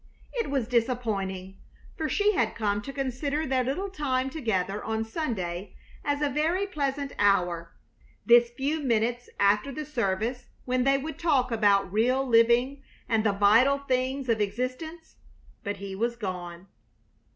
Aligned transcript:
It 0.33 0.49
was 0.49 0.67
disappointing, 0.67 1.57
for 1.95 2.09
she 2.09 2.33
had 2.33 2.55
come 2.55 2.81
to 2.81 2.91
consider 2.91 3.45
their 3.45 3.63
little 3.63 3.91
time 3.91 4.31
together 4.31 4.83
on 4.83 5.03
Sunday 5.03 5.75
as 6.03 6.23
a 6.23 6.29
very 6.31 6.65
pleasant 6.65 7.13
hour, 7.19 7.73
this 8.25 8.49
few 8.49 8.79
minutes 8.79 9.29
after 9.39 9.71
the 9.71 9.85
service 9.85 10.49
when 10.65 10.85
they 10.85 10.97
would 10.97 11.19
talk 11.19 11.51
about 11.51 11.93
real 11.93 12.27
living 12.27 12.81
and 13.07 13.23
the 13.23 13.31
vital 13.31 13.77
things 13.77 14.27
of 14.27 14.41
existence. 14.41 15.17
But 15.63 15.77
he 15.77 15.93
was 15.93 16.15
gone! 16.15 16.65